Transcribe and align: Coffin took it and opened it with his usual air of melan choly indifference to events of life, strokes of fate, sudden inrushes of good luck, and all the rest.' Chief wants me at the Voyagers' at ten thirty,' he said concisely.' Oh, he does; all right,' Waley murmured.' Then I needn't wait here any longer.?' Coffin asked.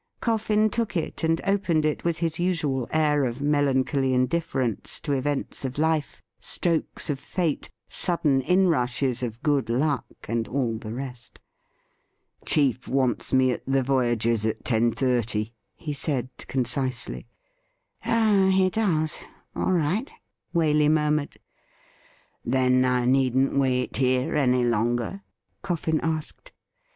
Coffin 0.19 0.71
took 0.71 0.97
it 0.97 1.23
and 1.23 1.39
opened 1.45 1.85
it 1.85 2.03
with 2.03 2.17
his 2.17 2.39
usual 2.39 2.87
air 2.91 3.23
of 3.23 3.37
melan 3.37 3.83
choly 3.83 4.13
indifference 4.15 4.99
to 4.99 5.11
events 5.11 5.63
of 5.63 5.77
life, 5.77 6.23
strokes 6.39 7.07
of 7.07 7.19
fate, 7.19 7.69
sudden 7.87 8.41
inrushes 8.41 9.21
of 9.21 9.43
good 9.43 9.69
luck, 9.69 10.07
and 10.27 10.47
all 10.47 10.79
the 10.79 10.91
rest.' 10.91 11.39
Chief 12.47 12.87
wants 12.87 13.31
me 13.31 13.51
at 13.51 13.63
the 13.67 13.83
Voyagers' 13.83 14.43
at 14.43 14.65
ten 14.65 14.91
thirty,' 14.91 15.53
he 15.75 15.93
said 15.93 16.29
concisely.' 16.47 17.27
Oh, 18.07 18.49
he 18.49 18.71
does; 18.71 19.19
all 19.55 19.73
right,' 19.73 20.11
Waley 20.51 20.89
murmured.' 20.89 21.37
Then 22.43 22.85
I 22.85 23.05
needn't 23.05 23.53
wait 23.55 23.97
here 23.97 24.33
any 24.33 24.63
longer.?' 24.63 25.21
Coffin 25.61 25.99
asked. 26.01 26.53